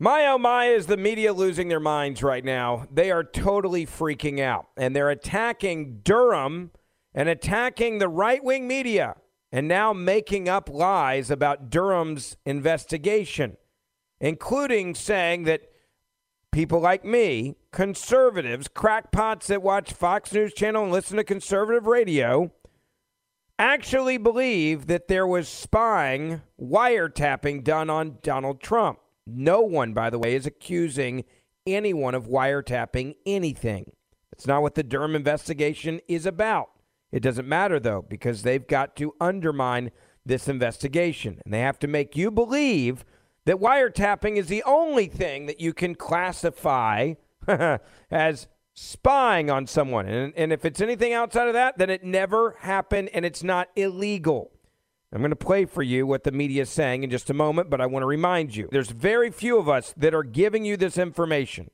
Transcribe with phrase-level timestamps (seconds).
[0.00, 2.88] My oh my is the media losing their minds right now.
[2.92, 4.66] They are totally freaking out.
[4.76, 6.72] And they're attacking Durham
[7.14, 9.14] and attacking the right wing media
[9.52, 13.56] and now making up lies about Durham's investigation,
[14.20, 15.62] including saying that
[16.50, 22.50] people like me, conservatives, crackpots that watch Fox News Channel and listen to conservative radio,
[23.60, 28.98] actually believe that there was spying, wiretapping done on Donald Trump.
[29.26, 31.24] No one, by the way, is accusing
[31.66, 33.92] anyone of wiretapping anything.
[34.30, 36.70] That's not what the Durham investigation is about.
[37.12, 39.92] It doesn't matter, though, because they've got to undermine
[40.26, 41.40] this investigation.
[41.44, 43.04] And they have to make you believe
[43.44, 47.14] that wiretapping is the only thing that you can classify
[48.10, 50.06] as spying on someone.
[50.06, 53.68] And, and if it's anything outside of that, then it never happened and it's not
[53.76, 54.50] illegal.
[55.12, 57.70] I'm going to play for you what the media is saying in just a moment,
[57.70, 60.76] but I want to remind you there's very few of us that are giving you
[60.76, 61.70] this information.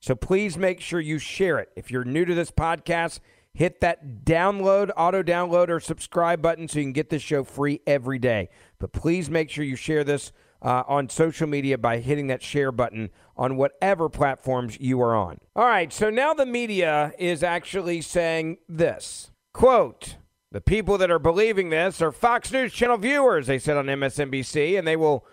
[0.00, 1.68] So please make sure you share it.
[1.76, 3.20] If you're new to this podcast,
[3.52, 7.80] hit that download, auto download, or subscribe button so you can get this show free
[7.86, 8.48] every day.
[8.78, 12.72] But please make sure you share this uh, on social media by hitting that share
[12.72, 15.38] button on whatever platforms you are on.
[15.56, 20.16] All right, so now the media is actually saying this quote,
[20.52, 24.78] the people that are believing this are Fox News Channel viewers, they said on MSNBC,
[24.78, 25.24] and they will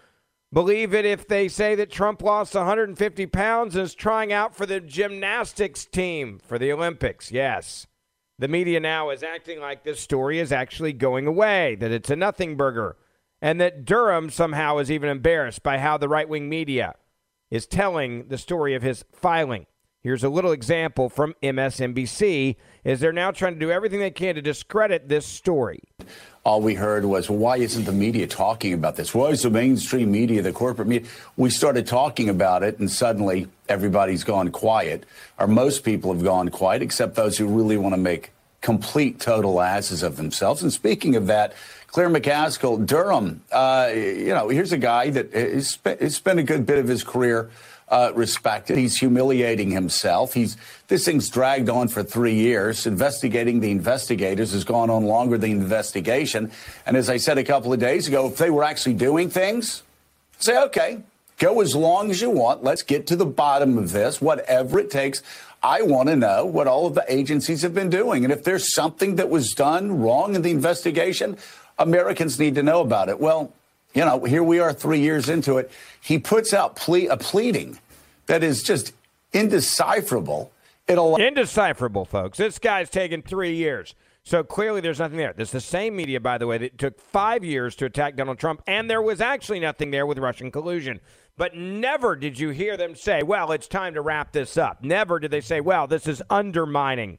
[0.53, 4.65] believe it if they say that Trump lost 150 pounds and is trying out for
[4.65, 7.31] the gymnastics team for the Olympics.
[7.31, 7.87] Yes.
[8.39, 12.15] The media now is acting like this story is actually going away, that it's a
[12.15, 12.95] nothing burger,
[13.41, 16.93] and that Durham somehow is even embarrassed by how the right wing media
[17.49, 19.65] is telling the story of his filing.
[20.07, 24.35] Here's a little example from MSNBC as they're now trying to do everything they can
[24.35, 25.81] to discredit this story.
[26.45, 29.13] All we heard was, why isn't the media talking about this?
[29.13, 31.09] Why is the mainstream media, the corporate media?
[31.35, 35.05] We started talking about it, and suddenly everybody's gone quiet,
[35.37, 38.31] or most people have gone quiet, except those who really want to make
[38.61, 40.63] complete, total asses of themselves.
[40.63, 41.51] And speaking of that,
[41.87, 45.77] Claire McCaskill, Durham, uh, you know, here's a guy that has
[46.15, 47.49] spent a good bit of his career
[47.89, 48.77] uh, respected.
[48.77, 50.33] He's humiliating himself.
[50.33, 52.85] He's this thing's dragged on for three years.
[52.85, 56.51] Investigating the investigators has gone on longer than the investigation.
[56.85, 59.83] And as I said a couple of days ago, if they were actually doing things,
[60.37, 60.99] say okay,
[61.39, 62.63] go as long as you want.
[62.63, 65.23] Let's get to the bottom of this, whatever it takes.
[65.63, 68.23] I want to know what all of the agencies have been doing.
[68.23, 71.37] And if there's something that was done wrong in the investigation,
[71.79, 73.19] Americans need to know about it.
[73.19, 73.53] Well,
[73.97, 75.71] you know, here we are three years into it.
[76.01, 77.79] He puts out ple- a pleading
[78.27, 78.93] that is just
[79.33, 80.51] indecipherable.
[80.87, 82.37] It'll indecipherable, folks.
[82.37, 83.95] This guy's taken three years.
[84.23, 85.33] So clearly there's nothing there.
[85.33, 88.37] This is the same media, by the way, that took five years to attack Donald
[88.37, 90.99] Trump, and there was actually nothing there with Russian collusion.
[91.35, 94.83] But never did you hear them say, well, it's time to wrap this up.
[94.83, 97.17] Never did they say, well, this is undermining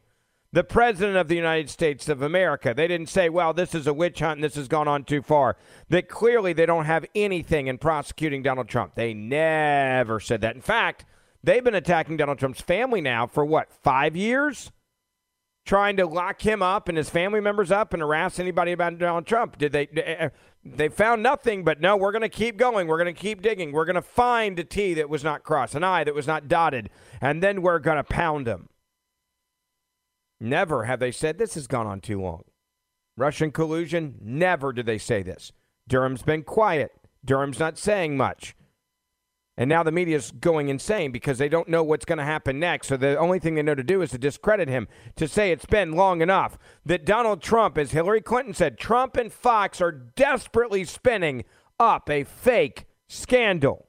[0.52, 2.72] the President of the United States of America.
[2.74, 5.22] They didn't say, well, this is a witch hunt and this has gone on too
[5.22, 5.56] far.
[5.90, 8.94] That clearly they don't have anything in prosecuting Donald Trump.
[8.94, 10.54] They never said that.
[10.54, 11.04] In fact,
[11.44, 14.72] they've been attacking Donald Trump's family now for what, five years?
[15.66, 19.26] Trying to lock him up and his family members up and harass anybody about Donald
[19.26, 19.58] Trump.
[19.58, 19.86] Did they?
[19.94, 20.28] Eh, eh,
[20.64, 22.86] they found nothing, but no, we're going to keep going.
[22.86, 23.72] We're going to keep digging.
[23.72, 26.48] We're going to find a T that was not crossed, an I that was not
[26.48, 26.88] dotted,
[27.20, 28.70] and then we're going to pound him.
[30.40, 32.44] Never have they said this has gone on too long.
[33.16, 35.52] Russian collusion, never did they say this.
[35.88, 36.92] Durham's been quiet.
[37.24, 38.54] Durham's not saying much.
[39.56, 42.86] And now the media's going insane because they don't know what's going to happen next.
[42.86, 44.86] So the only thing they know to do is to discredit him,
[45.16, 46.56] to say it's been long enough.
[46.86, 51.44] That Donald Trump, as Hillary Clinton said, Trump and Fox are desperately spinning
[51.80, 53.87] up a fake scandal.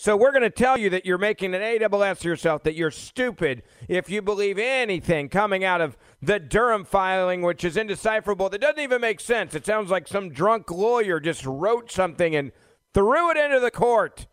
[0.00, 3.62] So we're going to tell you that you're making an AWS yourself, that you're stupid
[3.86, 8.48] if you believe anything coming out of the Durham filing, which is indecipherable.
[8.48, 9.54] That doesn't even make sense.
[9.54, 12.50] It sounds like some drunk lawyer just wrote something and
[12.94, 14.26] threw it into the court.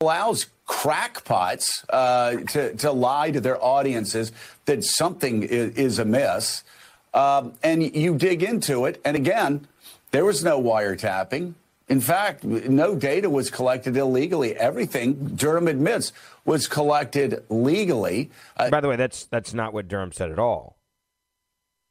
[0.00, 4.32] Allows crackpots uh, to, to lie to their audiences
[4.64, 6.64] that something is, is amiss.
[7.14, 9.00] Um, and you dig into it.
[9.04, 9.68] And again,
[10.10, 11.54] there was no wiretapping.
[11.92, 14.56] In fact, no data was collected illegally.
[14.56, 16.14] Everything Durham admits
[16.46, 18.30] was collected legally.
[18.56, 20.78] Uh, By the way, that's that's not what Durham said at all.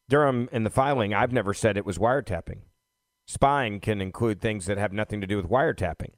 [0.10, 2.62] Durham in the filing, I've never said it was wiretapping.
[3.28, 6.14] Spying can include things that have nothing to do with wiretapping.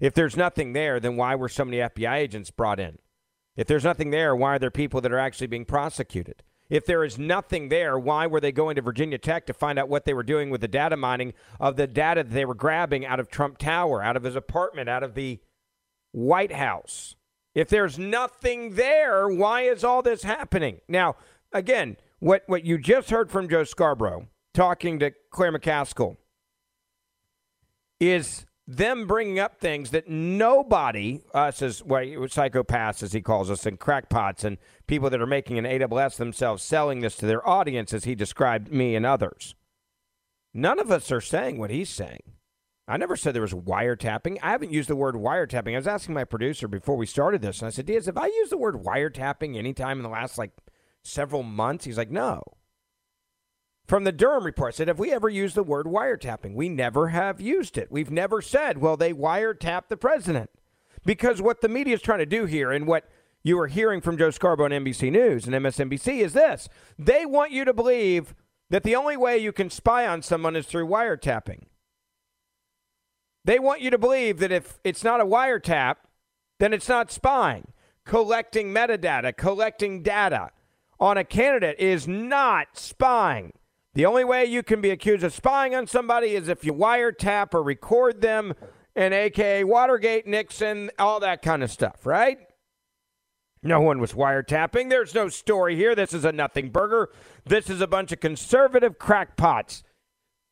[0.00, 2.98] If there's nothing there, then why were so many FBI agents brought in?
[3.54, 6.42] If there's nothing there, why are there people that are actually being prosecuted?
[6.72, 9.90] If there is nothing there, why were they going to Virginia Tech to find out
[9.90, 13.04] what they were doing with the data mining of the data that they were grabbing
[13.04, 15.38] out of Trump Tower, out of his apartment, out of the
[16.12, 17.14] White House?
[17.54, 20.80] If there's nothing there, why is all this happening?
[20.88, 21.16] Now,
[21.52, 26.16] again, what, what you just heard from Joe Scarborough talking to Claire McCaskill
[28.00, 28.46] is
[28.76, 33.78] them bringing up things that nobody, us as well, psychopaths as he calls us, and
[33.78, 38.04] crackpots, and people that are making an AWS themselves, selling this to their audience as
[38.04, 39.54] he described me and others.
[40.54, 42.22] None of us are saying what he's saying.
[42.88, 44.38] I never said there was wiretapping.
[44.42, 45.72] I haven't used the word wiretapping.
[45.72, 48.26] I was asking my producer before we started this, and I said, Diaz, have I
[48.26, 50.50] used the word wiretapping anytime in the last like
[51.02, 51.84] several months?
[51.84, 52.42] He's like, no.
[53.86, 56.54] From the Durham report said, have we ever used the word wiretapping?
[56.54, 57.90] We never have used it.
[57.90, 60.50] We've never said, well, they wiretapped the president.
[61.04, 63.08] Because what the media is trying to do here and what
[63.42, 67.50] you are hearing from Joe Scarborough on NBC News and MSNBC is this they want
[67.50, 68.34] you to believe
[68.70, 71.64] that the only way you can spy on someone is through wiretapping.
[73.44, 75.96] They want you to believe that if it's not a wiretap,
[76.60, 77.72] then it's not spying.
[78.04, 80.50] Collecting metadata, collecting data
[81.00, 83.52] on a candidate is not spying.
[83.94, 87.52] The only way you can be accused of spying on somebody is if you wiretap
[87.54, 88.54] or record them,
[88.94, 92.38] and AKA Watergate, Nixon, all that kind of stuff, right?
[93.62, 94.90] No one was wiretapping.
[94.90, 95.94] There's no story here.
[95.94, 97.10] This is a nothing burger.
[97.44, 99.82] This is a bunch of conservative crackpots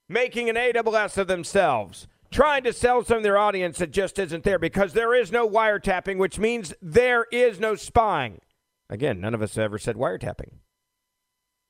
[0.09, 4.45] making an AWS of themselves, trying to sell some of their audience that just isn't
[4.45, 8.41] there because there is no wiretapping, which means there is no spying.
[8.89, 10.51] Again, none of us ever said wiretapping.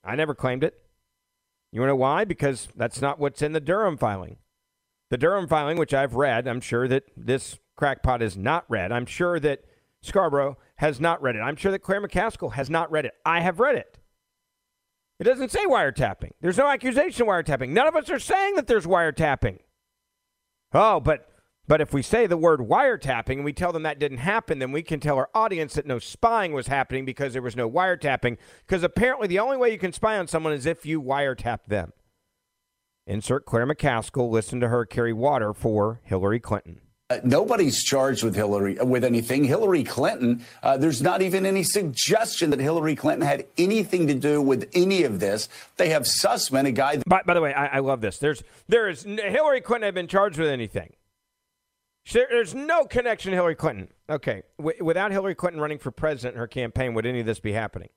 [0.05, 0.75] I never claimed it.
[1.72, 2.25] You want to know why?
[2.25, 4.37] Because that's not what's in the Durham filing.
[5.11, 8.93] The Durham filing, which I've read, I'm sure that this crackpot has not read.
[8.93, 9.64] I'm sure that
[10.02, 11.40] Scarborough has not read it.
[11.40, 13.14] I'm sure that Claire McCaskill has not read it.
[13.25, 13.99] I have read it.
[15.19, 16.31] It doesn't say wiretapping.
[16.40, 17.69] There's no accusation of wiretapping.
[17.69, 19.58] None of us are saying that there's wiretapping.
[20.72, 21.30] Oh, but
[21.70, 24.72] but if we say the word wiretapping and we tell them that didn't happen, then
[24.72, 28.38] we can tell our audience that no spying was happening because there was no wiretapping.
[28.67, 31.93] Because apparently the only way you can spy on someone is if you wiretap them.
[33.06, 34.28] Insert Claire McCaskill.
[34.28, 36.81] Listen to her carry water for Hillary Clinton.
[37.08, 39.44] Uh, nobody's charged with Hillary uh, with anything.
[39.44, 44.43] Hillary Clinton, uh, there's not even any suggestion that Hillary Clinton had anything to do
[44.43, 45.49] with any of this.
[45.76, 46.96] They have Sussmann, a guy.
[46.96, 48.19] That- by, by the way, I, I, love this.
[48.19, 50.94] There's there is Hillary Clinton had been charged with anything.
[52.12, 53.88] There's no connection to Hillary Clinton.
[54.08, 57.52] Okay, without Hillary Clinton running for president in her campaign, would any of this be
[57.52, 57.91] happening?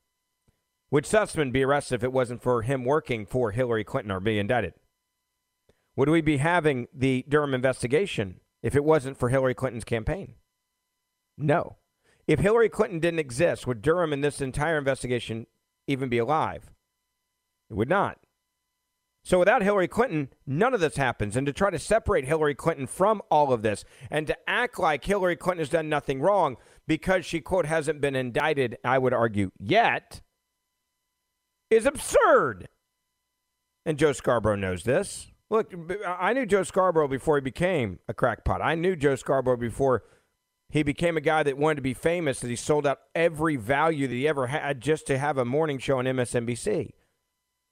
[0.91, 4.37] Would Sussmann be arrested if it wasn't for him working for Hillary Clinton or be
[4.37, 4.73] indicted?
[5.95, 10.35] Would we be having the Durham investigation if it wasn't for Hillary Clinton's campaign?
[11.37, 11.77] No.
[12.27, 15.47] If Hillary Clinton didn't exist, would Durham and this entire investigation
[15.87, 16.71] even be alive?
[17.69, 18.19] It would not.
[19.25, 21.37] So without Hillary Clinton, none of this happens.
[21.37, 25.05] And to try to separate Hillary Clinton from all of this and to act like
[25.05, 29.51] Hillary Clinton has done nothing wrong because she, quote, hasn't been indicted, I would argue,
[29.57, 30.21] yet,
[31.69, 32.67] is absurd.
[33.85, 35.27] And Joe Scarborough knows this.
[35.49, 35.73] Look,
[36.05, 38.61] I knew Joe Scarborough before he became a crackpot.
[38.61, 40.03] I knew Joe Scarborough before
[40.69, 44.07] he became a guy that wanted to be famous, that he sold out every value
[44.07, 46.91] that he ever had just to have a morning show on MSNBC.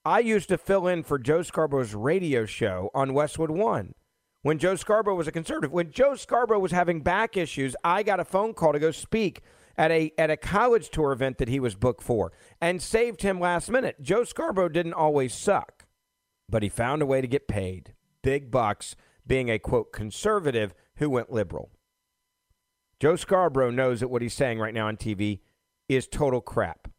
[0.04, 3.94] I used to fill in for Joe Scarborough's radio show on Westwood One
[4.42, 5.72] when Joe Scarborough was a conservative.
[5.72, 9.42] When Joe Scarborough was having back issues, I got a phone call to go speak
[9.78, 13.40] at a at a college tour event that he was booked for and saved him
[13.40, 14.02] last minute.
[14.02, 15.86] Joe Scarborough didn't always suck,
[16.50, 17.94] but he found a way to get paid
[18.24, 18.96] big bucks
[19.28, 21.70] being a quote conservative who went liberal.
[23.00, 25.42] Joe Scarborough knows that what he's saying right now on TV
[25.88, 26.91] is total crap.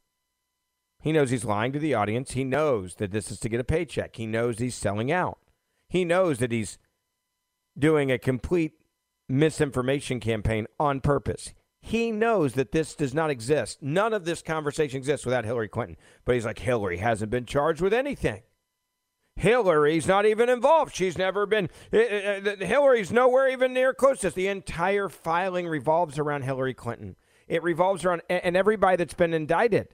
[1.02, 2.32] He knows he's lying to the audience.
[2.32, 4.16] He knows that this is to get a paycheck.
[4.16, 5.38] He knows he's selling out.
[5.88, 6.78] He knows that he's
[7.76, 8.74] doing a complete
[9.28, 11.54] misinformation campaign on purpose.
[11.80, 13.82] He knows that this does not exist.
[13.82, 15.96] None of this conversation exists without Hillary Clinton.
[16.24, 18.42] But he's like, Hillary hasn't been charged with anything.
[19.34, 20.94] Hillary's not even involved.
[20.94, 21.68] She's never been.
[21.92, 24.34] Uh, uh, Hillary's nowhere even near close to this.
[24.34, 27.16] The entire filing revolves around Hillary Clinton.
[27.48, 29.88] It revolves around, and everybody that's been indicted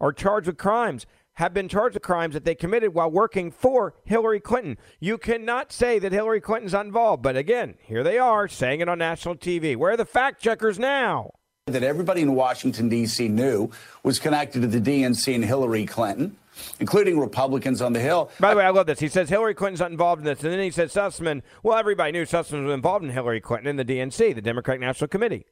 [0.00, 3.94] are charged with crimes have been charged with crimes that they committed while working for
[4.04, 4.76] Hillary Clinton.
[4.98, 7.22] You cannot say that Hillary Clinton's involved.
[7.22, 9.74] But again, here they are saying it on national TV.
[9.74, 11.30] Where are the fact checkers now?
[11.66, 13.28] That everybody in Washington, D.C.
[13.28, 13.70] knew
[14.02, 16.36] was connected to the DNC and Hillary Clinton
[16.78, 18.30] including Republicans on the Hill.
[18.38, 19.00] By the way, I love this.
[19.00, 20.42] He says Hillary Clinton's not involved in this.
[20.44, 23.78] And then he says Sussmann, well, everybody knew Sussmann was involved in Hillary Clinton and
[23.78, 25.46] the DNC, the Democratic National Committee.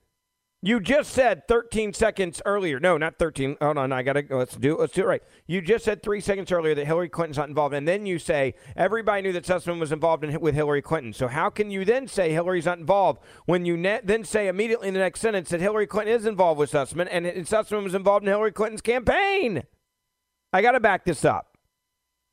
[0.61, 2.81] You just said 13 seconds earlier.
[2.81, 3.59] No, not 13.
[3.61, 5.23] Hold on, I gotta let's do let's do it right.
[5.47, 8.55] You just said three seconds earlier that Hillary Clinton's not involved, and then you say
[8.75, 11.13] everybody knew that Sussmann was involved in, with Hillary Clinton.
[11.13, 14.89] So how can you then say Hillary's not involved when you ne- then say immediately
[14.89, 17.95] in the next sentence that Hillary Clinton is involved with Sussmann and, and Sussmann was
[17.95, 19.63] involved in Hillary Clinton's campaign?
[20.53, 21.57] I got to back this up.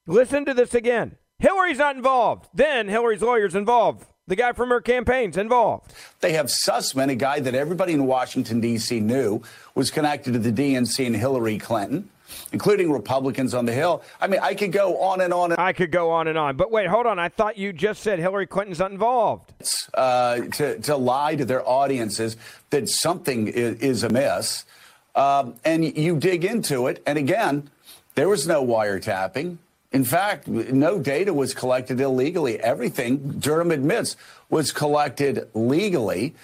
[0.08, 1.18] Listen to this again.
[1.38, 2.50] Hillary's not involved.
[2.56, 4.08] Then Hillary's lawyer's involved.
[4.28, 5.94] The guy from her campaign's involved.
[6.20, 9.00] They have Sussmann, a guy that everybody in Washington, D.C.
[9.00, 9.44] knew
[9.76, 12.10] was connected to the DNC and Hillary Clinton,
[12.52, 14.02] including Republicans on the Hill.
[14.20, 15.52] I mean, I could go on and on.
[15.52, 16.56] And I could go on and on.
[16.56, 17.20] But wait, hold on.
[17.20, 19.54] I thought you just said Hillary Clinton's not involved.
[19.94, 22.36] Uh, to, to lie to their audiences
[22.72, 24.66] that something is, is amiss.
[25.14, 27.04] Um, and you dig into it.
[27.06, 27.70] And again,
[28.16, 29.60] there was no wiretapping.
[29.96, 32.60] In fact, no data was collected illegally.
[32.60, 34.18] Everything, Durham admits,
[34.50, 36.36] was collected legally.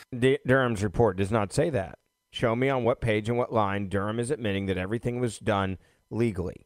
[0.46, 2.00] Durham's report does not say that.
[2.32, 5.78] Show me on what page and what line Durham is admitting that everything was done
[6.10, 6.66] legally.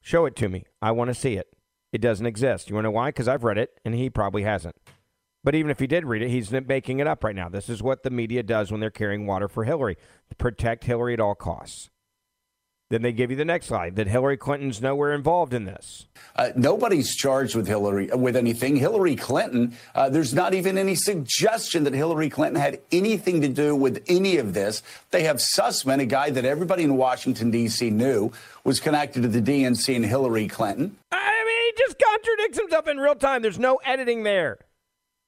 [0.00, 0.66] Show it to me.
[0.80, 1.48] I want to see it.
[1.92, 2.68] It doesn't exist.
[2.68, 3.08] You want to know why?
[3.08, 4.76] Because I've read it and he probably hasn't.
[5.42, 7.48] But even if he did read it, he's making it up right now.
[7.48, 9.96] This is what the media does when they're carrying water for Hillary
[10.38, 11.90] protect Hillary at all costs.
[12.90, 16.06] Then they give you the next slide that Hillary Clinton's nowhere involved in this.
[16.34, 18.76] Uh, nobody's charged with Hillary uh, with anything.
[18.76, 23.76] Hillary Clinton, uh, there's not even any suggestion that Hillary Clinton had anything to do
[23.76, 24.82] with any of this.
[25.10, 27.90] They have Sussmann, a guy that everybody in Washington D.C.
[27.90, 28.32] knew
[28.64, 30.96] was connected to the DNC and Hillary Clinton.
[31.12, 33.42] I mean, he just contradicts himself in real time.
[33.42, 34.60] There's no editing there.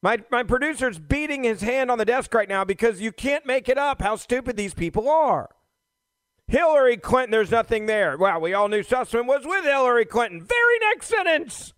[0.02, 3.68] My my producer's beating his hand on the desk right now because you can't make
[3.68, 5.50] it up how stupid these people are.
[6.50, 8.18] Hillary Clinton, there's nothing there.
[8.18, 10.40] Wow, we all knew Sussmann was with Hillary Clinton.
[10.40, 11.74] Very next sentence.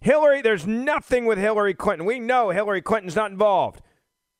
[0.00, 2.06] Hillary, there's nothing with Hillary Clinton.
[2.06, 3.80] We know Hillary Clinton's not involved.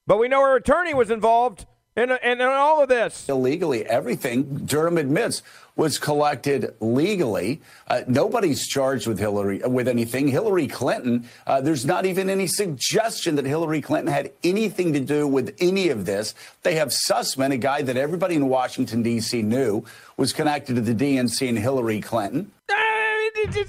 [0.07, 1.67] But we know her attorney was involved
[1.99, 3.29] in, in, in all of this.
[3.29, 5.43] Illegally, everything, Durham admits,
[5.75, 7.61] was collected legally.
[7.87, 10.29] Uh, nobody's charged with Hillary uh, with anything.
[10.29, 15.27] Hillary Clinton, uh, there's not even any suggestion that Hillary Clinton had anything to do
[15.27, 16.35] with any of this.
[16.63, 19.43] They have Sussmann, a guy that everybody in Washington D.C.
[19.43, 19.85] knew
[20.17, 22.53] was connected to the DNC and Hillary Clinton.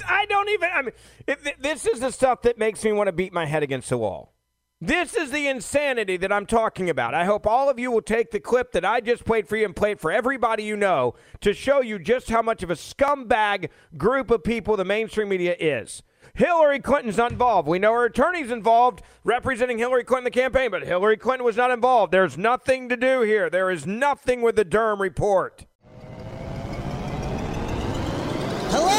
[0.07, 0.69] I don't even.
[0.74, 3.89] I mean, this is the stuff that makes me want to beat my head against
[3.89, 4.33] the wall.
[4.81, 7.13] This is the insanity that I'm talking about.
[7.13, 9.65] I hope all of you will take the clip that I just played for you
[9.65, 12.75] and play it for everybody you know to show you just how much of a
[12.75, 16.01] scumbag group of people the mainstream media is.
[16.33, 17.67] Hillary Clinton's not involved.
[17.67, 21.57] We know her attorney's involved representing Hillary Clinton in the campaign, but Hillary Clinton was
[21.57, 22.13] not involved.
[22.13, 23.50] There's nothing to do here.
[23.50, 25.65] There is nothing with the Durham report.
[28.71, 28.99] Hello,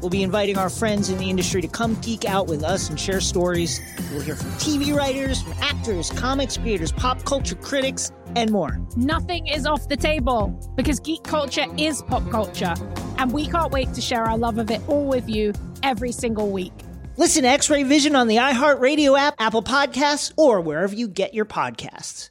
[0.00, 2.98] we'll be inviting our friends in the industry to come geek out with us and
[2.98, 3.80] share stories.
[4.10, 8.80] We'll hear from TV writers, from actors, comics creators, pop culture critics, and more.
[8.96, 12.74] Nothing is off the table because geek culture is pop culture,
[13.18, 15.52] and we can't wait to share our love of it all with you
[15.82, 16.72] every single week.
[17.16, 21.34] Listen to X Ray Vision on the iHeartRadio app, Apple Podcasts, or wherever you get
[21.34, 22.30] your podcasts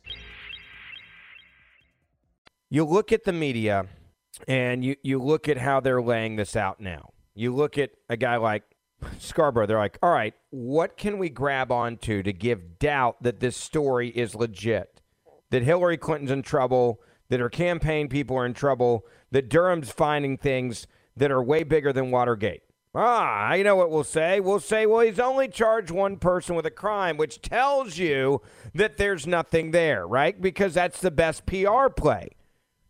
[2.69, 3.85] you look at the media
[4.47, 7.09] and you, you look at how they're laying this out now.
[7.35, 8.63] You look at a guy like
[9.19, 13.55] Scarborough, they're like, all right, what can we grab onto to give doubt that this
[13.55, 15.01] story is legit?
[15.51, 20.37] That Hillary Clinton's in trouble, that her campaign people are in trouble, that Durham's finding
[20.37, 22.63] things that are way bigger than Watergate.
[22.95, 24.39] Ah, you know what we'll say?
[24.39, 28.41] We'll say, well, he's only charged one person with a crime, which tells you
[28.73, 30.39] that there's nothing there, right?
[30.41, 32.29] Because that's the best PR play.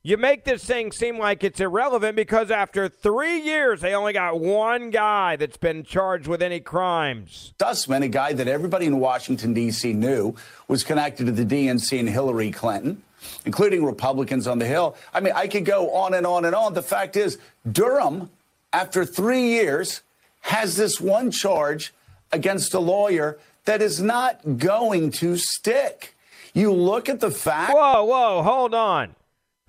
[0.02, 4.40] You make this thing seem like it's irrelevant because after three years, they only got
[4.40, 7.54] one guy that's been charged with any crimes.
[7.60, 9.92] Sussmann, a guy that everybody in Washington, D.C.
[9.92, 10.36] knew
[10.70, 13.04] was connected to the DNC and Hillary Clinton,
[13.46, 14.96] including Republicans on the Hill.
[15.14, 16.74] I mean, I could go on and on and on.
[16.74, 17.38] The fact is,
[17.70, 18.30] Durham
[18.74, 20.02] after three years,
[20.42, 21.94] has this one charge
[22.32, 26.16] against a lawyer that is not going to stick.
[26.54, 27.74] You look at the fact.
[27.74, 29.16] Whoa, whoa, hold on,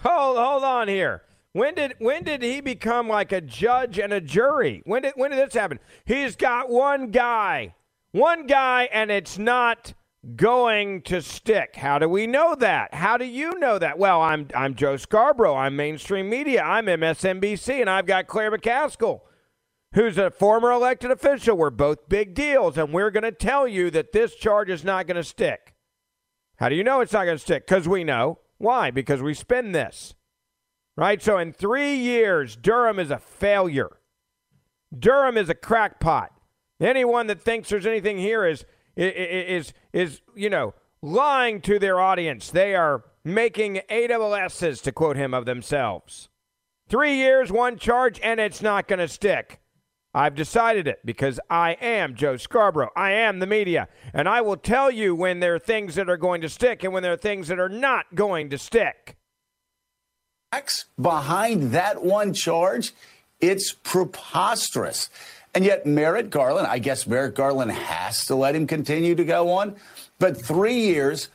[0.03, 1.23] hold, hold on here.
[1.53, 4.83] When did when did he become like a judge and a jury?
[4.85, 5.81] When did when did this happen?
[6.05, 7.75] He's got one guy,
[8.13, 9.95] one guy, and it's not
[10.37, 11.75] going to stick.
[11.77, 12.95] How do we know that?
[12.95, 13.99] How do you know that?
[13.99, 15.57] Well, I'm I'm Joe Scarborough.
[15.57, 16.63] I'm mainstream media.
[16.63, 19.23] I'm MSNBC, and I've got Claire McCaskill
[19.95, 21.57] who's a former elected official.
[21.57, 25.07] We're both big deals, and we're going to tell you that this charge is not
[25.07, 25.75] going to stick.
[26.57, 27.67] How do you know it's not going to stick?
[27.67, 28.39] Because we know.
[28.61, 28.91] Why?
[28.91, 30.15] Because we spend this.
[30.95, 31.23] Right?
[31.23, 33.89] So in three years, Durham is a failure.
[34.97, 36.31] Durham is a crackpot.
[36.79, 42.51] Anyone that thinks there's anything here is is is you know lying to their audience.
[42.51, 46.29] They are making AWSs to quote him of themselves.
[46.87, 49.60] Three years, one charge, and it's not going to stick.
[50.13, 52.91] I've decided it because I am Joe Scarborough.
[52.97, 53.89] I am the media.
[54.13, 56.93] And I will tell you when there are things that are going to stick and
[56.93, 59.17] when there are things that are not going to stick.
[61.01, 62.93] Behind that one charge,
[63.41, 65.11] it's preposterous.
[65.55, 69.51] And yet, Merrick Garland, I guess Merrick Garland has to let him continue to go
[69.53, 69.77] on.
[70.19, 71.29] But three years,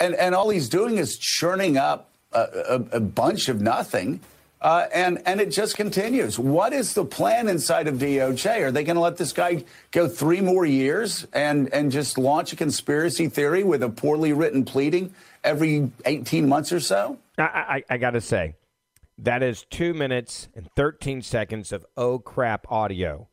[0.00, 4.20] and, and all he's doing is churning up a, a, a bunch of nothing.
[4.60, 6.38] Uh, and and it just continues.
[6.38, 8.60] What is the plan inside of DOJ?
[8.60, 12.52] Are they going to let this guy go three more years and and just launch
[12.52, 17.18] a conspiracy theory with a poorly written pleading every 18 months or so?
[17.36, 18.54] I, I, I got to say,
[19.18, 23.28] that is two minutes and 13 seconds of oh crap audio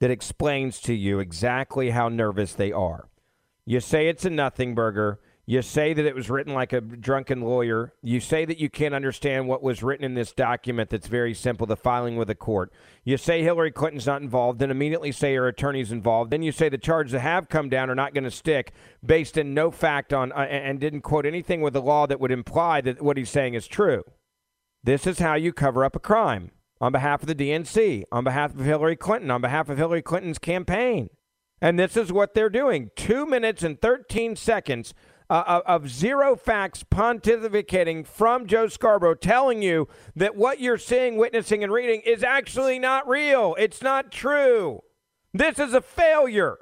[0.00, 3.08] that explains to you exactly how nervous they are.
[3.64, 5.20] You say it's a nothing burger.
[5.52, 7.92] You say that it was written like a drunken lawyer.
[8.00, 11.66] You say that you can't understand what was written in this document that's very simple,
[11.66, 12.72] the filing with the court.
[13.04, 16.30] You say Hillary Clinton's not involved, then immediately say her attorney's involved.
[16.30, 18.72] Then you say the charges that have come down are not going to stick
[19.04, 22.32] based in no fact on, uh, and didn't quote anything with the law that would
[22.32, 24.04] imply that what he's saying is true.
[24.82, 28.54] This is how you cover up a crime on behalf of the DNC, on behalf
[28.54, 31.10] of Hillary Clinton, on behalf of Hillary Clinton's campaign.
[31.60, 32.90] And this is what they're doing.
[32.96, 34.94] Two minutes and 13 seconds
[35.32, 41.64] uh, of zero facts pontificating from Joe Scarborough telling you that what you're seeing, witnessing,
[41.64, 43.56] and reading is actually not real.
[43.58, 44.82] It's not true.
[45.32, 46.58] This is a failure.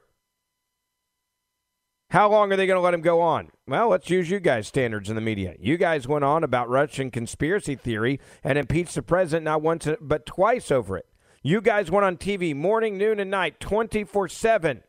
[2.10, 3.50] How long are they going to let him go on?
[3.66, 5.54] Well, let's use you guys' standards in the media.
[5.58, 10.26] You guys went on about Russian conspiracy theory and impeached the president not once but
[10.26, 11.06] twice over it.
[11.42, 14.82] You guys went on TV morning, noon, and night 24 7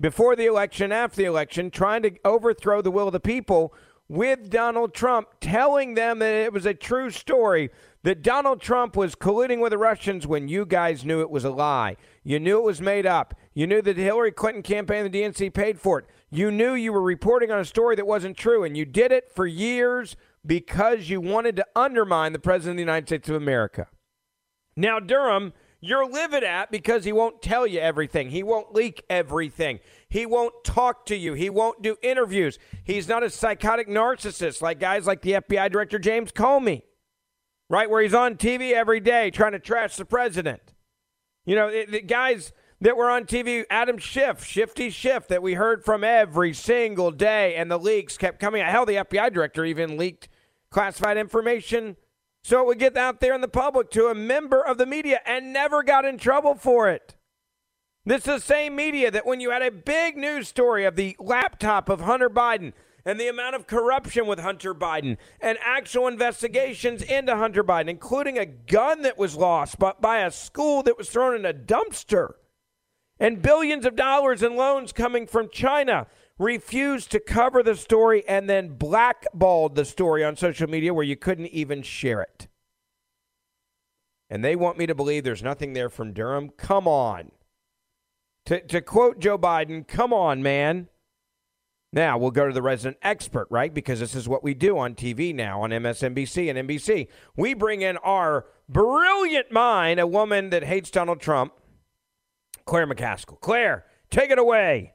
[0.00, 3.74] before the election, after the election, trying to overthrow the will of the people
[4.08, 7.70] with Donald Trump, telling them that it was a true story,
[8.02, 11.50] that Donald Trump was colluding with the Russians when you guys knew it was a
[11.50, 11.96] lie.
[12.22, 13.34] You knew it was made up.
[13.54, 16.06] You knew that the Hillary Clinton campaign the DNC paid for it.
[16.30, 19.30] You knew you were reporting on a story that wasn't true, and you did it
[19.30, 23.88] for years because you wanted to undermine the President of the United States of America.
[24.76, 25.54] Now, Durham
[25.84, 28.30] you're livid at because he won't tell you everything.
[28.30, 29.80] He won't leak everything.
[30.08, 31.34] He won't talk to you.
[31.34, 32.58] He won't do interviews.
[32.84, 36.82] He's not a psychotic narcissist like guys like the FBI director James Comey,
[37.68, 37.90] right?
[37.90, 40.72] Where he's on TV every day trying to trash the president.
[41.44, 45.84] You know, the guys that were on TV, Adam Schiff, Shifty Schiff, that we heard
[45.84, 48.70] from every single day, and the leaks kept coming out.
[48.70, 50.28] Hell, the FBI director even leaked
[50.70, 51.96] classified information
[52.44, 55.18] so it would get out there in the public to a member of the media
[55.24, 57.14] and never got in trouble for it.
[58.04, 61.16] This is the same media that when you had a big news story of the
[61.18, 67.00] laptop of Hunter Biden and the amount of corruption with Hunter Biden and actual investigations
[67.00, 71.08] into Hunter Biden, including a gun that was lost but by a school that was
[71.08, 72.34] thrown in a dumpster,
[73.18, 76.06] and billions of dollars in loans coming from China
[76.38, 81.16] refused to cover the story and then blackballed the story on social media where you
[81.16, 82.48] couldn't even share it.
[84.30, 86.50] And they want me to believe there's nothing there from Durham.
[86.50, 87.30] Come on.
[88.46, 90.88] To, to quote Joe Biden, come on, man.
[91.92, 93.72] Now we'll go to the resident expert, right?
[93.72, 97.06] Because this is what we do on TV now on MSNBC and NBC.
[97.36, 101.52] We bring in our brilliant mind, a woman that hates Donald Trump,
[102.66, 103.40] Claire McCaskill.
[103.40, 104.94] Claire, take it away.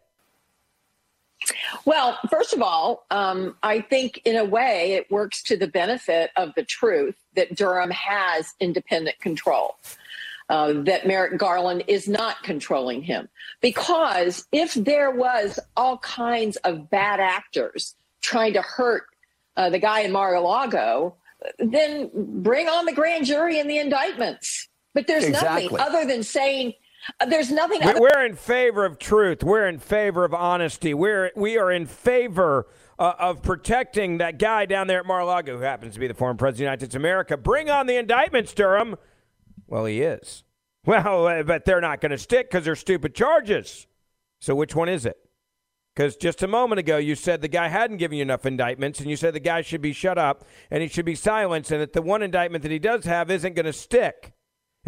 [1.86, 6.32] Well, first of all, um, I think in a way it works to the benefit
[6.36, 9.75] of the truth that Durham has independent control.
[10.49, 13.29] Uh, that Merrick Garland is not controlling him.
[13.62, 19.03] Because if there was all kinds of bad actors trying to hurt
[19.58, 21.13] uh, the guy in Mar-a-Lago,
[21.60, 22.10] then
[22.41, 24.67] bring on the grand jury and the indictments.
[24.95, 25.65] But there's Exactly.
[25.65, 26.73] nothing other than saying
[27.27, 27.83] there's nothing.
[27.83, 29.43] Other, We're in favor of truth.
[29.43, 30.93] We're in favor of honesty.
[30.93, 35.63] We're we are in favor uh, of protecting that guy down there at Mar-a-Lago who
[35.63, 37.38] happens to be the former president of the United States of America.
[37.38, 38.95] Bring on the indictments, Durham.
[39.67, 40.43] Well, he is.
[40.85, 43.85] Well, uh, but they're not going to stick because they're stupid charges.
[44.39, 45.17] So which one is it?
[45.93, 49.09] Because just a moment ago you said the guy hadn't given you enough indictments, and
[49.09, 51.91] you said the guy should be shut up and he should be silenced, and that
[51.91, 54.31] the one indictment that he does have isn't going to stick.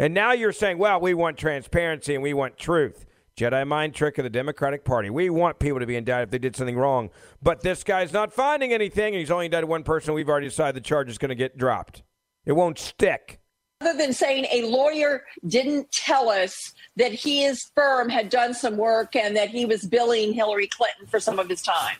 [0.02, 3.06] And now you're saying, well, we want transparency and we want truth.
[3.36, 5.10] Jedi mind trick of the Democratic Party.
[5.10, 7.10] We want people to be indicted if they did something wrong.
[7.40, 10.12] But this guy's not finding anything, and he's only indicted one person.
[10.12, 12.02] We've already decided the charge is going to get dropped.
[12.44, 13.38] It won't stick.
[13.80, 19.14] other than saying a lawyer didn't tell us that his firm had done some work
[19.14, 21.94] and that he was billing Hillary Clinton for some of his time.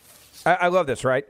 [0.45, 1.23] I, I love this, right?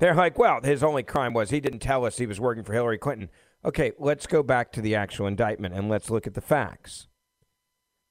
[0.00, 2.72] They're like, well, his only crime was he didn't tell us he was working for
[2.72, 3.30] Hillary Clinton.
[3.64, 7.08] Okay, let's go back to the actual indictment and let's look at the facts.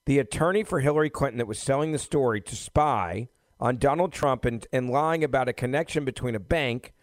[0.06, 4.46] The attorney for Hillary Clinton that was selling the story to spy on Donald Trump
[4.46, 6.94] and, and lying about a connection between a bank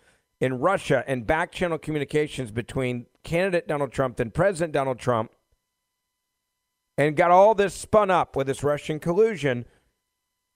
[0.41, 5.33] in Russia and back channel communications between candidate Donald Trump and President Donald Trump
[6.97, 9.65] and got all this spun up with this Russian collusion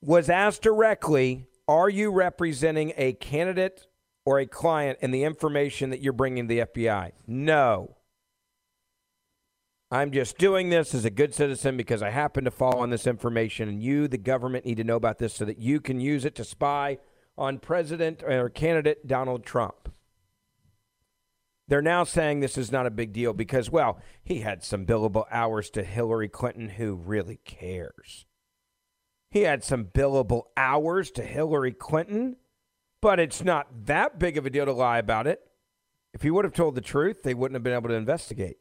[0.00, 3.86] was asked directly Are you representing a candidate
[4.24, 7.12] or a client and the information that you're bringing to the FBI?
[7.26, 7.96] No.
[9.92, 13.08] I'm just doing this as a good citizen because I happen to fall on this
[13.08, 16.24] information, and you, the government, need to know about this so that you can use
[16.24, 16.98] it to spy
[17.36, 19.92] on President or candidate Donald Trump.
[21.66, 25.24] They're now saying this is not a big deal because, well, he had some billable
[25.30, 26.68] hours to Hillary Clinton.
[26.70, 28.26] Who really cares?
[29.30, 32.36] He had some billable hours to Hillary Clinton,
[33.00, 35.42] but it's not that big of a deal to lie about it.
[36.12, 38.58] If he would have told the truth, they wouldn't have been able to investigate.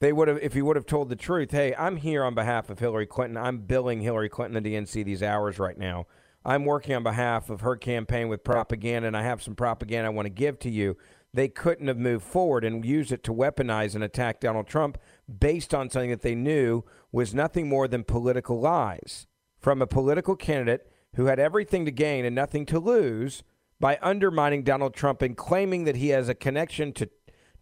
[0.00, 2.70] They would have, if he would have told the truth, hey, I'm here on behalf
[2.70, 3.36] of Hillary Clinton.
[3.36, 6.06] I'm billing Hillary Clinton and DNC these hours right now.
[6.44, 10.10] I'm working on behalf of her campaign with propaganda, and I have some propaganda I
[10.10, 10.96] want to give to you.
[11.34, 14.98] They couldn't have moved forward and used it to weaponize and attack Donald Trump
[15.38, 19.26] based on something that they knew was nothing more than political lies
[19.58, 23.42] from a political candidate who had everything to gain and nothing to lose
[23.80, 27.08] by undermining Donald Trump and claiming that he has a connection to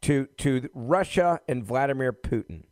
[0.02, 2.64] to to Russia and Vladimir Putin.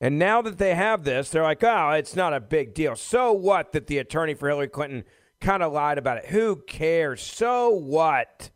[0.00, 3.32] And now that they have this, they're like, "Oh, it's not a big deal." So
[3.32, 5.04] what that the attorney for Hillary Clinton
[5.40, 6.26] kind of lied about it?
[6.26, 7.22] Who cares?
[7.22, 8.50] So what?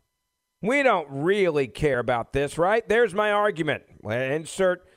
[0.61, 2.87] We don't really care about this, right?
[2.87, 3.83] There's my argument.
[4.03, 4.87] Insert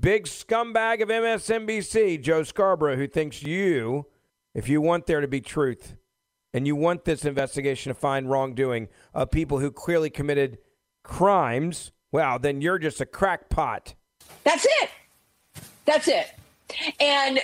[0.00, 4.06] big scumbag of MSNBC, Joe Scarborough, who thinks you,
[4.54, 5.96] if you want there to be truth
[6.52, 10.58] and you want this investigation to find wrongdoing of people who clearly committed
[11.02, 13.94] crimes, well, then you're just a crackpot.
[14.44, 14.90] That's it.
[15.84, 16.26] That's it.
[17.00, 17.40] And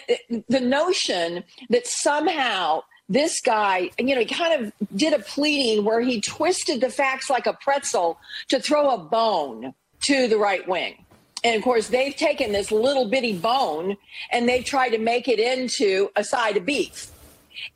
[0.48, 6.00] the notion that somehow this guy, you know, he kind of did a pleading where
[6.00, 11.04] he twisted the facts like a pretzel to throw a bone to the right wing.
[11.44, 13.96] And of course, they've taken this little bitty bone
[14.32, 17.12] and they've tried to make it into a side of beef.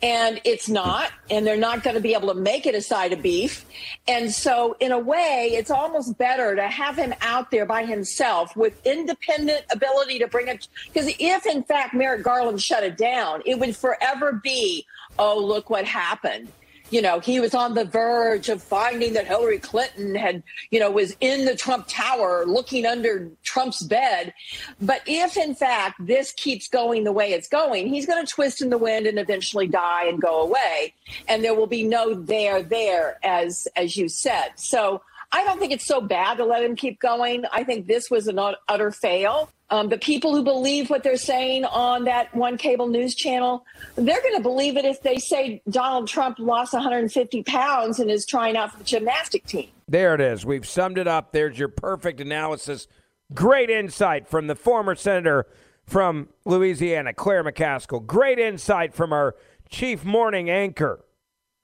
[0.03, 3.13] And it's not, and they're not going to be able to make it a side
[3.13, 3.65] of beef.
[4.09, 8.57] And so, in a way, it's almost better to have him out there by himself
[8.57, 10.69] with independent ability to bring it.
[10.87, 14.87] Because if, in fact, Merrick Garland shut it down, it would forever be,
[15.19, 16.49] oh, look what happened
[16.91, 20.91] you know, he was on the verge of finding that Hillary Clinton had, you know,
[20.91, 24.35] was in the Trump Tower looking under Trump's bed.
[24.81, 28.61] But if, in fact, this keeps going the way it's going, he's going to twist
[28.61, 30.95] in the wind and eventually die and go away.
[31.29, 34.51] And there will be no there there, as as you said.
[34.57, 37.45] So I don't think it's so bad to let him keep going.
[37.53, 39.51] I think this was an utter fail.
[39.71, 44.21] Um, the people who believe what they're saying on that one cable news channel, they're
[44.21, 48.57] going to believe it if they say Donald Trump lost 150 pounds and is trying
[48.57, 49.69] out for the gymnastic team.
[49.87, 50.45] There it is.
[50.45, 51.33] We've summed it up.
[51.33, 52.89] There's your perfect analysis.
[53.33, 55.47] Great insight from the former senator
[55.87, 58.05] from Louisiana, Claire McCaskill.
[58.07, 59.35] Great insight from our
[59.69, 61.05] chief morning anchor,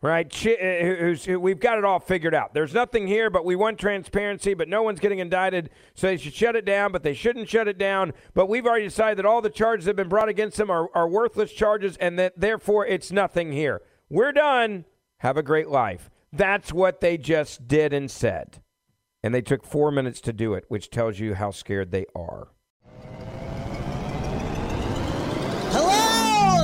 [0.02, 0.26] right?
[0.46, 2.54] Uh, who's, who, we've got it all figured out.
[2.54, 6.34] There's nothing here, but we want transparency, but no one's getting indicted, so they should
[6.34, 8.12] shut it down, but they shouldn't shut it down.
[8.34, 10.88] But we've already decided that all the charges that have been brought against them are,
[10.94, 13.82] are worthless charges, and that therefore it's nothing here.
[14.08, 14.84] We're done.
[15.18, 16.10] Have a great life.
[16.32, 18.62] That's what they just did and said.
[19.22, 22.48] And they took four minutes to do it, which tells you how scared they are.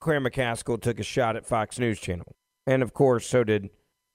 [0.00, 2.36] Claire McCaskill took a shot at Fox News Channel.
[2.66, 3.70] And of course, so did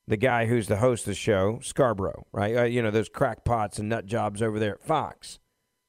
[0.08, 2.56] the guy who's the host of the show, Scarborough, right?
[2.56, 5.40] Uh, you know, those crackpots and nut jobs over there at Fox.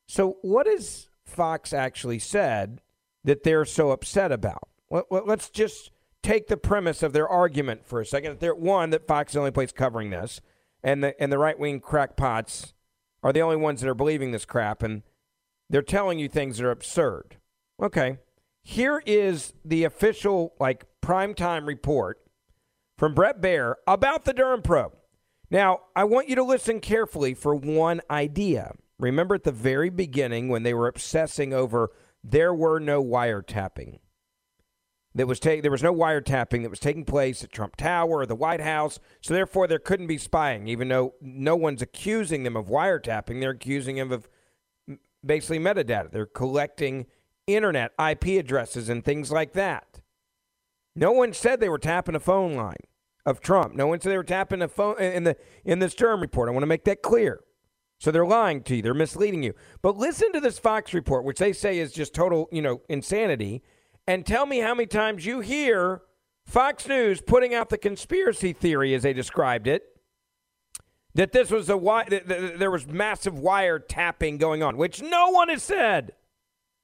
[0.07, 2.80] So, what has Fox actually said
[3.24, 4.68] that they're so upset about?
[4.88, 5.90] Well, let's just
[6.22, 8.38] take the premise of their argument for a second.
[8.40, 10.40] They're one that Fox is the only place covering this,
[10.83, 12.74] and the and the right wing crackpots
[13.22, 15.02] are the only ones that are believing this crap, and
[15.68, 17.37] they're telling you things that are absurd.
[17.83, 18.18] Okay,
[18.64, 22.18] here is the official like primetime report
[22.98, 24.94] from Bret Baier about the Durham probe.
[25.50, 28.72] Now, I want you to listen carefully for one idea.
[28.98, 31.90] Remember at the very beginning when they were obsessing over
[32.24, 33.98] there were no wiretapping.
[35.14, 38.27] That was take, there was no wiretapping that was taking place at Trump Tower or
[38.27, 42.57] the White House, so therefore there couldn't be spying, even though no one's accusing them
[42.57, 43.40] of wiretapping.
[43.40, 44.29] They're accusing them of
[45.24, 46.11] basically metadata.
[46.11, 47.07] They're collecting
[47.46, 50.00] internet IP addresses and things like that.
[50.96, 52.76] No one said they were tapping a phone line
[53.26, 53.74] of Trump.
[53.74, 56.48] No one said they were tapping a phone in the in this Durham report.
[56.48, 57.40] I want to make that clear.
[57.98, 58.83] So they're lying to you.
[58.83, 59.54] They're misleading you.
[59.80, 63.62] But listen to this Fox report, which they say is just total, you know, insanity,
[64.07, 66.02] and tell me how many times you hear
[66.44, 69.85] Fox News putting out the conspiracy theory as they described it
[71.14, 71.76] that this was a
[72.09, 76.12] that there was massive wire tapping going on, which no one has said.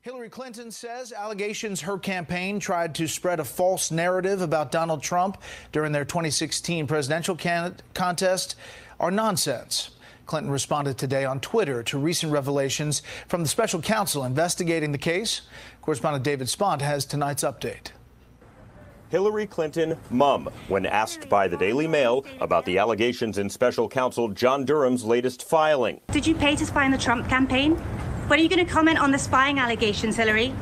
[0.03, 5.37] Hillary Clinton says allegations her campaign tried to spread a false narrative about Donald Trump
[5.73, 8.57] during their 2016 presidential can- contest
[8.99, 9.91] are nonsense.
[10.25, 15.43] Clinton responded today on Twitter to recent revelations from the special counsel investigating the case.
[15.83, 17.89] Correspondent David Spunt has tonight's update.
[19.11, 24.29] Hillary Clinton mum when asked by the Daily Mail about the allegations in special counsel
[24.29, 26.01] John Durham's latest filing.
[26.11, 27.79] Did you pay to spy on the Trump campaign?
[28.31, 30.55] When are you going to comment on the spying allegations, Hillary?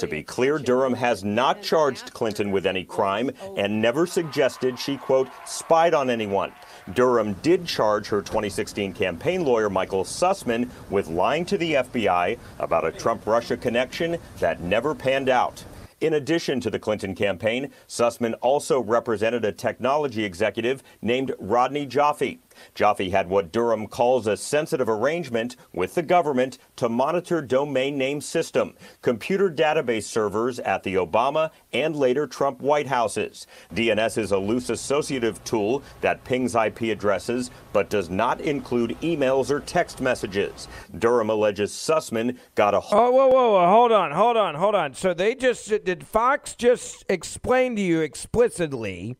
[0.00, 4.98] To be clear, Durham has not charged Clinton with any crime and never suggested she,
[4.98, 6.52] quote, spied on anyone.
[6.92, 12.86] Durham did charge her 2016 campaign lawyer, Michael Sussmann, with lying to the FBI about
[12.86, 15.64] a Trump Russia connection that never panned out.
[16.02, 22.40] In addition to the Clinton campaign, Sussmann also represented a technology executive named Rodney Joffe.
[22.74, 28.20] Joffe had what Durham calls a sensitive arrangement with the government to monitor domain name
[28.20, 33.46] system, computer database servers at the Obama and later Trump White Houses.
[33.74, 39.50] DNS is a loose associative tool that pings IP addresses but does not include emails
[39.50, 40.68] or text messages.
[40.98, 42.80] Durham alleges Sussmann got a.
[42.90, 44.94] Oh, whoa, whoa, whoa, hold on, hold on, hold on.
[44.94, 49.16] So they just did Fox just explain to you explicitly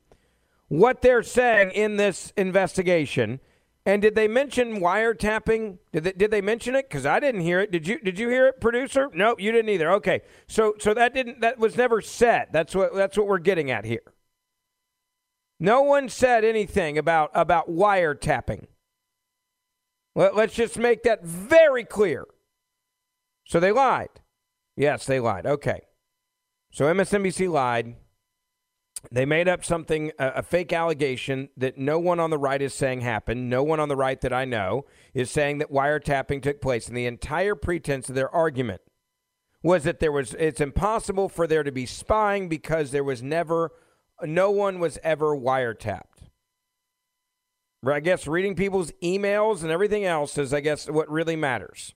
[0.68, 3.40] what they're saying in this investigation.
[3.84, 5.78] And did they mention wiretapping?
[5.92, 6.88] Did they, did they mention it?
[6.88, 7.70] Because I didn't hear it.
[7.70, 8.00] Did you?
[8.00, 9.08] Did you hear it, producer?
[9.14, 9.92] Nope, you didn't either.
[9.92, 12.48] Okay, so so that didn't that was never said.
[12.52, 14.02] That's what that's what we're getting at here.
[15.60, 18.66] No one said anything about about wiretapping.
[20.16, 22.24] Let, let's just make that very clear.
[23.44, 24.08] So they lied.
[24.76, 25.46] Yes, they lied.
[25.46, 25.82] Okay.
[26.72, 27.94] So MSNBC lied.
[29.10, 32.74] They made up something, a, a, fake allegation that no one on the right is
[32.74, 33.48] saying happened.
[33.48, 36.88] No one on the right that I know is saying that wiretapping took place.
[36.88, 38.82] And the entire pretense of their argument
[39.62, 43.72] was that there was, it's impossible for there to be spying because there was never,
[44.22, 46.02] no one was ever wiretapped.
[47.86, 51.94] I guess reading people's emails and everything else is, I guess, what really matters.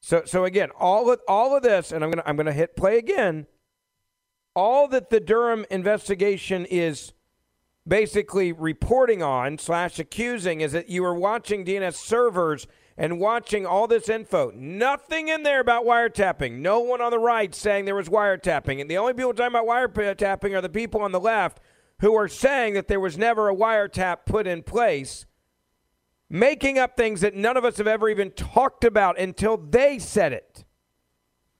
[0.00, 2.98] So, so again, all of all of this, and I'm gonna I'm gonna hit play
[2.98, 3.46] again
[4.54, 7.12] all that the Durham investigation is
[7.86, 13.86] basically reporting on slash accusing is that you were watching DNS servers and watching all
[13.86, 14.52] this info.
[14.54, 16.58] Nothing in there about wiretapping.
[16.58, 18.80] No one on the right saying there was wiretapping.
[18.80, 21.58] And the only people talking about wiretapping are the people on the left
[22.00, 25.24] who are saying that there was never a wiretap put in place,
[26.28, 30.32] making up things that none of us have ever even talked about until they said
[30.32, 30.64] it.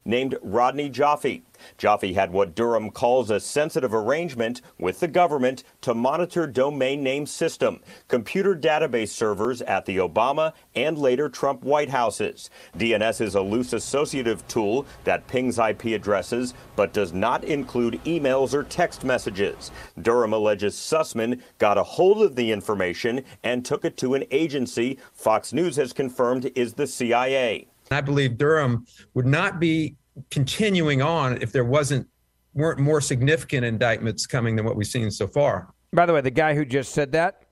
[0.05, 1.43] Named Rodney Joffe.
[1.79, 7.27] Joffe had what Durham calls a sensitive arrangement with the government to monitor domain name
[7.27, 12.51] system, computer database servers at the Obama and later Trump White Houses.
[12.77, 18.55] DNS is a loose associative tool that pings IP addresses but does not include emails
[18.55, 19.71] or text messages.
[20.01, 24.99] Durham alleges Sussmann got a hold of the information and took it to an agency
[25.13, 27.72] Fox News has confirmed is the CIA.
[27.95, 29.97] I believe Durham would not be
[30.31, 32.07] continuing on if there wasn't
[32.55, 35.73] weren't more significant indictments coming than what we've seen so far.
[35.93, 37.45] By the way, the guy who just said that,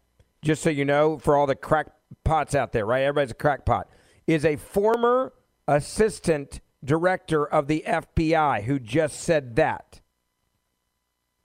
[0.43, 3.03] just so you know, for all the crackpots out there, right?
[3.03, 3.89] Everybody's a crackpot,
[4.27, 5.33] is a former
[5.67, 10.01] assistant director of the FBI who just said that.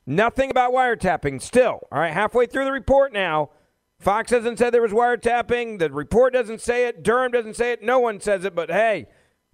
[0.05, 1.79] Nothing about wiretapping still.
[1.91, 3.49] All right, halfway through the report now.
[3.99, 5.79] Fox hasn't said there was wiretapping.
[5.79, 7.03] The report doesn't say it.
[7.03, 7.81] Durham doesn't say it.
[7.81, 8.53] No one says it.
[8.53, 9.07] But hey,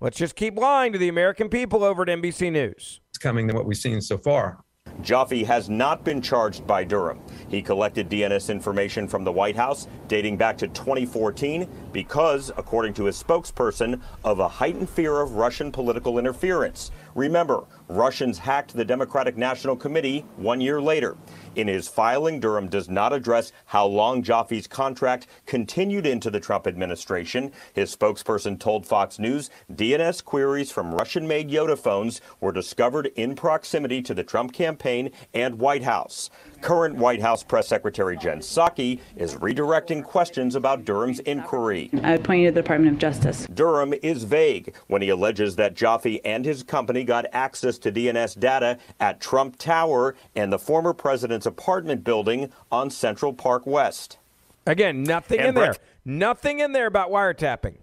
[0.03, 3.01] Let's just keep lying to the American people over at NBC News.
[3.11, 4.57] It's coming than what we've seen so far.
[5.03, 7.19] Joffe has not been charged by Durham.
[7.49, 13.03] He collected DNS information from the White House dating back to 2014 because, according to
[13.05, 16.89] his spokesperson, of a heightened fear of Russian political interference.
[17.15, 21.17] Remember, Russians hacked the Democratic National Committee one year later.
[21.55, 26.65] In his filing, Durham does not address how long Joffe's contract continued into the Trump
[26.65, 27.51] administration.
[27.73, 33.35] His spokesperson told Fox News DNS queries from Russian made Yota phones were discovered in
[33.35, 36.29] proximity to the Trump campaign and White House.
[36.61, 41.89] Current White House Press Secretary Jen Psaki is redirecting questions about Durham's inquiry.
[42.03, 43.47] I would point you to the Department of Justice.
[43.53, 48.39] Durham is vague when he alleges that Jaffe and his company got access to DNS
[48.39, 54.17] data at Trump Tower and the former president's apartment building on Central Park West.
[54.65, 55.81] Again, nothing and in Bret- there.
[56.05, 57.77] Nothing in there about wiretapping.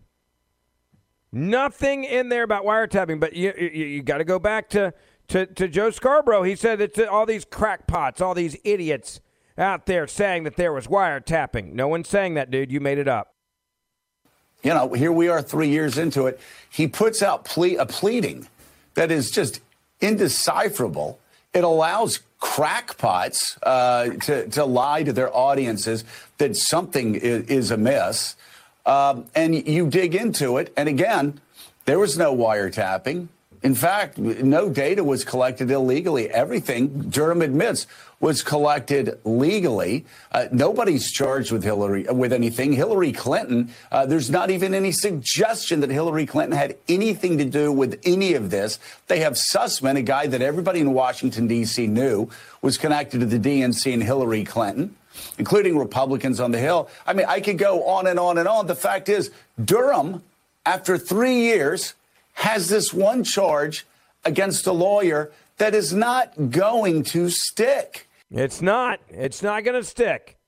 [1.31, 4.94] Nothing in there about wiretapping, but you, you, you got to go back to
[5.28, 6.42] to, to Joe Scarborough.
[6.42, 9.20] He said it's uh, all these crackpots, all these idiots
[9.59, 11.72] out there saying that there was wiretapping.
[11.72, 12.72] No one's saying that, dude.
[12.72, 13.35] You made it up.
[14.62, 16.40] You know, here we are three years into it.
[16.70, 18.48] He puts out ple- a pleading
[18.94, 19.61] that is just
[20.01, 21.18] indecipherable.
[21.53, 26.05] It allows crackpots uh, to, to lie to their audiences
[26.38, 28.37] that something is, is amiss.
[28.87, 31.40] Um, and you dig into it, and again,
[31.85, 33.29] there was no wiretapping.
[33.62, 36.31] In fact, no data was collected illegally.
[36.31, 37.87] Everything, Durham admits,
[38.20, 40.04] was collected legally.
[40.33, 42.72] Uh, nobody's charged with Hillary with anything.
[42.72, 47.70] Hillary Clinton, uh, there's not even any suggestion that Hillary Clinton had anything to do
[47.70, 48.78] with any of this.
[49.07, 51.87] They have Sussmann, a guy that everybody in Washington D.C.
[51.87, 52.28] knew
[52.61, 54.96] was connected to the DNC and Hillary Clinton,
[55.38, 56.88] including Republicans on the Hill.
[57.07, 58.66] I mean, I could go on and on and on.
[58.66, 59.31] The fact is,
[59.62, 60.22] Durham,
[60.66, 61.94] after three years
[62.35, 63.87] has this one charge
[64.24, 68.08] against a lawyer that is not going to stick.
[68.30, 69.00] It's not.
[69.08, 70.38] It's not going to stick.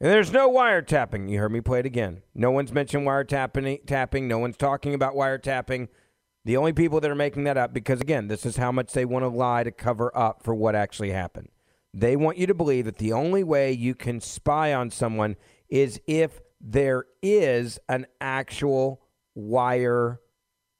[0.00, 1.30] And there's no wiretapping.
[1.30, 2.22] You heard me play it again.
[2.34, 3.86] No one's mentioned wiretapping.
[3.86, 4.28] Tapping.
[4.28, 5.88] No one's talking about wiretapping.
[6.44, 9.04] The only people that are making that up, because again, this is how much they
[9.04, 11.48] want to lie to cover up for what actually happened.
[11.92, 15.36] They want you to believe that the only way you can spy on someone
[15.68, 19.02] is if there is an actual
[19.34, 20.20] wire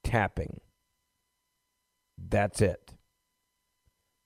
[0.05, 0.61] tapping.
[2.17, 2.95] That's it.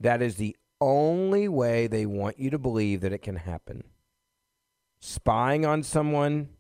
[0.01, 3.85] That is the only way they want you to believe that it can happen.
[5.01, 6.51] Spying on someone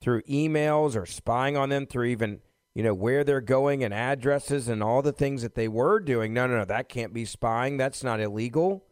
[0.00, 2.40] through emails or spying on them through even,
[2.74, 6.32] you know, where they're going and addresses and all the things that they were doing.
[6.34, 7.76] No, no, no, that can't be spying.
[7.76, 8.84] That's not illegal.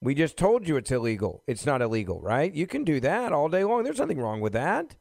[0.00, 1.42] We just told you it's illegal.
[1.46, 2.52] It's not illegal, right?
[2.52, 3.84] You can do that all day long.
[3.84, 4.96] There's nothing wrong with that.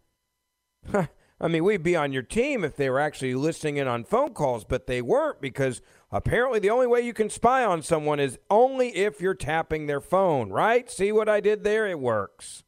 [1.41, 4.33] I mean, we'd be on your team if they were actually listening in on phone
[4.33, 8.37] calls, but they weren't because apparently the only way you can spy on someone is
[8.49, 10.91] only if you're tapping their phone, right?
[10.91, 11.87] See what I did there?
[11.87, 12.63] It works.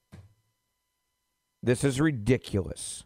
[1.62, 3.04] This is ridiculous.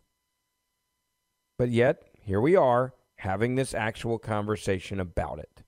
[1.57, 5.63] But yet, here we are having this actual conversation about it.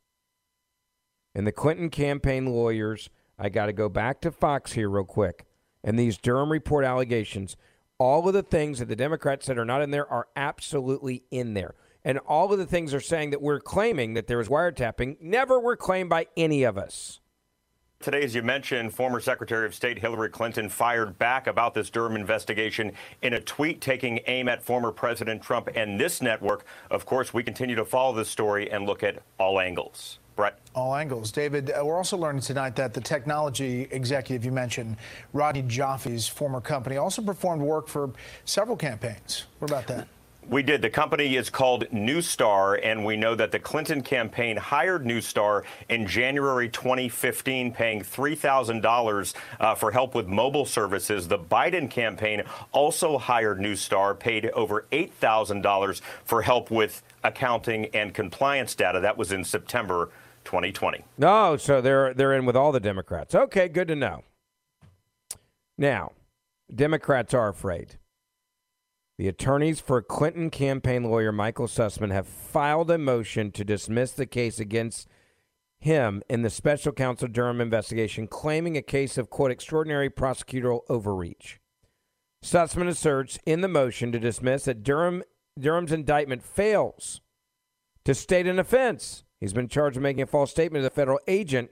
[1.34, 5.46] And the Clinton campaign lawyers, I got to go back to Fox here real quick.
[5.84, 7.56] And these Durham report allegations
[8.00, 11.54] all of the things that the Democrats said are not in there are absolutely in
[11.54, 11.76] there.
[12.04, 15.60] And all of the things are saying that we're claiming that there was wiretapping never
[15.60, 17.20] were claimed by any of us.
[18.00, 22.16] Today, as you mentioned, former Secretary of State Hillary Clinton fired back about this Durham
[22.16, 22.92] investigation
[23.24, 26.64] in a tweet taking aim at former President Trump and this network.
[26.92, 30.20] Of course, we continue to follow this story and look at all angles.
[30.38, 30.58] Bret.
[30.74, 31.32] All angles.
[31.32, 34.96] David, uh, we're also learning tonight that the technology executive you mentioned,
[35.34, 38.12] Rodney Joffe's former company, also performed work for
[38.46, 39.46] several campaigns.
[39.60, 40.08] What about that?
[40.50, 40.82] We did.
[40.82, 46.08] The company is called Neustar, and we know that the Clinton campaign hired Neustar in
[46.08, 51.28] January 2015, paying $3,000 uh, for help with mobile services.
[51.28, 58.74] The Biden campaign also hired Neustar, paid over $8,000 for help with accounting and compliance
[58.74, 59.02] data.
[59.02, 60.12] That was in September
[60.48, 61.04] 2020.
[61.18, 63.36] No, so they're they're in with all the Democrats.
[63.36, 64.24] Okay, good to know.
[65.78, 66.14] Now,
[66.74, 67.98] Democrats are afraid.
[69.18, 74.26] The attorneys for Clinton campaign lawyer Michael Sussmann have filed a motion to dismiss the
[74.26, 75.10] case against
[75.80, 81.60] him in the special counsel Durham investigation, claiming a case of, quote, extraordinary prosecutorial overreach.
[82.44, 85.24] Sussmann asserts in the motion to dismiss that Durham,
[85.60, 87.20] Durham's indictment fails
[88.06, 89.26] to state an offense.
[89.40, 91.72] He's been charged with making a false statement to a federal agent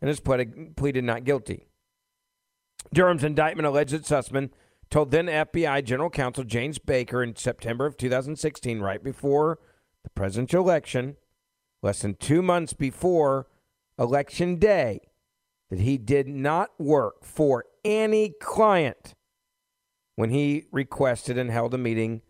[0.00, 1.66] and has pleaded, pleaded not guilty.
[2.92, 4.50] Durham's indictment alleged that Sussmann
[4.90, 9.58] told then FBI General Counsel James Baker in September of 2016, right before
[10.02, 11.16] the presidential election,
[11.82, 13.46] less than two months before
[13.98, 15.00] Election Day,
[15.70, 19.14] that he did not work for any client
[20.16, 22.22] when he requested and held a meeting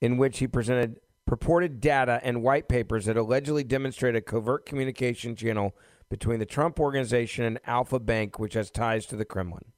[0.00, 5.34] in which he presented purported data and white papers that allegedly demonstrate a covert communication
[5.34, 5.74] channel
[6.08, 9.72] between the Trump organization and Alfa Bank, which has ties to the Kremlin.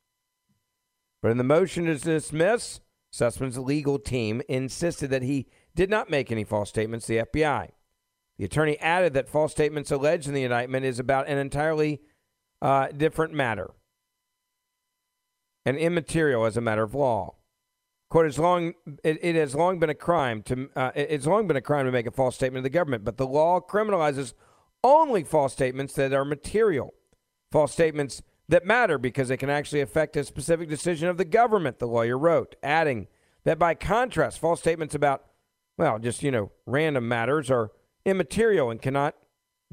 [1.23, 2.81] But in the motion to dismiss,
[3.11, 7.71] Sussmann's legal team insisted that he did not make any false statements to the FBI.
[8.37, 12.01] The attorney added that false statements alleged in the indictment is about an entirely
[12.61, 13.71] uh, different matter
[15.65, 17.35] and immaterial as a matter of law.
[18.09, 21.57] Quote: "As long it, it has long been a crime to uh, it's long been
[21.57, 24.33] a crime to make a false statement to the government, but the law criminalizes
[24.83, 26.95] only false statements that are material.
[27.51, 31.79] False statements that matter because they can actually affect a specific decision of the government,
[31.79, 33.09] the lawyer wrote, adding
[33.45, 35.25] that by contrast, false statements about,
[35.77, 37.71] well, just, you know, random matters are
[38.05, 39.15] immaterial and cannot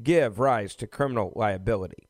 [0.02, 2.08] give rise to criminal liability.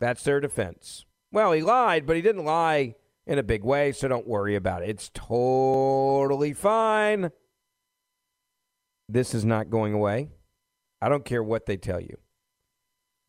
[0.00, 1.04] That's their defense.
[1.30, 2.94] Well, he lied, but he didn't lie
[3.26, 4.88] in a big way, so don't worry about it.
[4.88, 7.30] It's totally fine.
[9.08, 10.28] This is not going away.
[11.00, 12.16] I don't care what they tell you.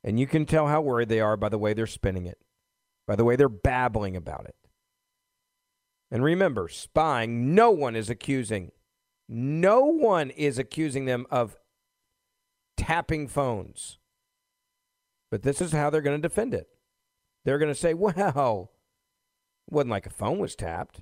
[0.04, 2.38] And you can tell how worried they are by the way they're spinning it,
[3.08, 4.56] by the way they're babbling about it.
[6.12, 8.72] And remember, spying, no one is accusing,
[9.28, 11.58] no one is accusing them of
[12.78, 13.98] tapping phones.
[15.32, 16.68] But this is how they're going to defend it.
[17.46, 18.72] They're going to say, well,
[19.68, 21.02] it wasn't like a phone was tapped.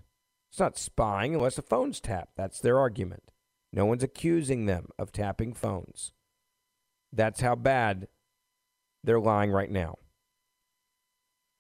[0.52, 2.36] It's not spying unless a phone's tapped.
[2.36, 3.32] That's their argument.
[3.72, 6.12] No one's accusing them of tapping phones.
[7.14, 8.08] That's how bad
[9.04, 9.96] they're lying right now.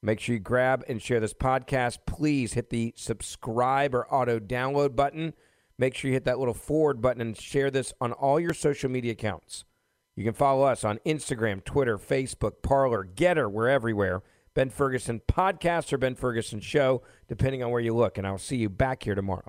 [0.04, 2.00] Make sure you grab and share this podcast.
[2.08, 5.34] Please hit the subscribe or auto download button.
[5.78, 8.90] Make sure you hit that little forward button and share this on all your social
[8.90, 9.64] media accounts.
[10.16, 13.50] You can follow us on Instagram, Twitter, Facebook, Parler, Gettr.
[13.50, 14.22] We're everywhere.
[14.54, 18.18] Ben Ferguson Podcast or Ben Ferguson Show, depending on where you look.
[18.18, 19.48] And I'll see you back here tomorrow.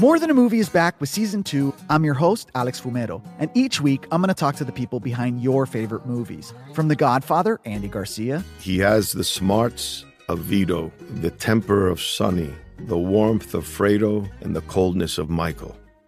[0.00, 1.72] More Than a Movie is back with season two.
[1.88, 4.98] I'm your host, Alex Fumero, and each week I'm going to talk to the people
[4.98, 6.52] behind your favorite movies.
[6.72, 8.42] From The Godfather, Andy Garcia.
[8.58, 14.56] He has the smarts of Vito, the temper of Sonny, the warmth of Fredo, and
[14.56, 15.76] the coldness of Michael.